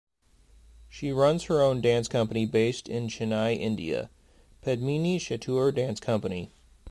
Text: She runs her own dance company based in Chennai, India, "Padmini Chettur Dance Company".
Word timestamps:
She 0.89 1.11
runs 1.11 1.43
her 1.43 1.61
own 1.61 1.79
dance 1.79 2.07
company 2.07 2.47
based 2.47 2.89
in 2.89 3.07
Chennai, 3.07 3.55
India, 3.55 4.09
"Padmini 4.63 5.19
Chettur 5.19 5.71
Dance 5.71 5.99
Company". 5.99 6.49